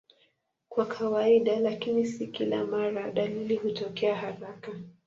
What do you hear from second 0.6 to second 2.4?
Kwa kawaida, lakini si